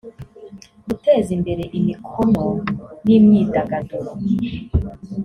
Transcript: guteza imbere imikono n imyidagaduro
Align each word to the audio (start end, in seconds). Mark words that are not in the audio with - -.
guteza 0.85 1.29
imbere 1.37 1.63
imikono 1.77 2.45
n 3.05 3.07
imyidagaduro 3.17 4.11